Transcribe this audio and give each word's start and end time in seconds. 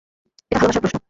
এটা 0.51 0.59
ভালোবাসার 0.61 0.81
প্রশ্ন। 0.83 0.97